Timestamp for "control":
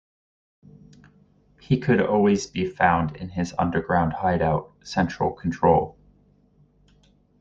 5.31-5.95